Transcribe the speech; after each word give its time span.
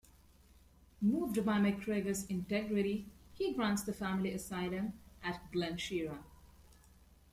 Moved 0.99 1.45
by 1.45 1.59
MacGregor's 1.59 2.25
integrity, 2.25 3.05
he 3.35 3.53
grants 3.53 3.83
the 3.83 3.93
family 3.93 4.33
asylum 4.33 4.93
at 5.21 5.51
Glen 5.51 5.77
Shira. 5.77 6.23